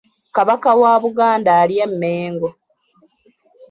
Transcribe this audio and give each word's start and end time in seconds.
Kabaka 0.35 0.69
wa 0.81 0.93
Buganda 1.03 1.51
ali 1.61 1.75
eMengo. 1.85 2.49